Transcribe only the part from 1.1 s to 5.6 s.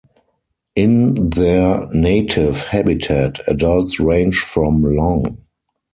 their native habitat, adults range from long.